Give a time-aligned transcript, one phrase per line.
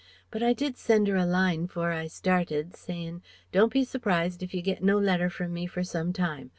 [0.31, 4.51] But I did send her a line 'fore I started, sayin', 'Don't be surprised if
[4.51, 6.49] you get no letter from me for some time.